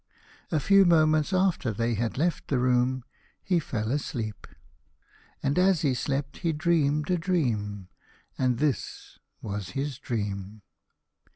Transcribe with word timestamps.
A 0.51 0.59
few 0.59 0.83
moments 0.83 1.31
after 1.31 1.69
that 1.69 1.77
they 1.77 1.93
had 1.93 2.17
left 2.17 2.47
the 2.47 2.57
room, 2.57 3.03
he 3.43 3.59
fell 3.59 3.91
asleep. 3.91 4.47
And 5.43 5.59
as 5.59 5.81
he 5.83 5.93
slept 5.93 6.37
he 6.37 6.53
dreamed 6.53 7.11
a 7.11 7.19
dream, 7.19 7.87
and 8.35 8.57
this 8.57 9.19
was 9.43 9.69
his 9.77 9.99
dream. 9.99 10.63